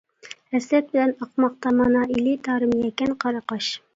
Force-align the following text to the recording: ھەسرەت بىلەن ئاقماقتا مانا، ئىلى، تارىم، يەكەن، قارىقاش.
ھەسرەت 0.53 0.87
بىلەن 0.93 1.11
ئاقماقتا 1.25 1.75
مانا، 1.81 2.01
ئىلى، 2.15 2.35
تارىم، 2.49 2.75
يەكەن، 2.87 3.17
قارىقاش. 3.25 3.71